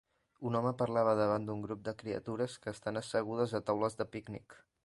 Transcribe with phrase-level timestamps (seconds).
[0.49, 4.63] un home parla davant d'un grup de criatures que estan assegudes a taules de pícnic.